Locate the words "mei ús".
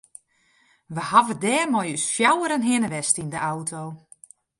1.71-2.05